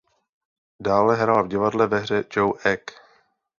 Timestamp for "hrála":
1.15-1.41